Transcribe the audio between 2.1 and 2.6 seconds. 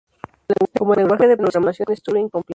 completo.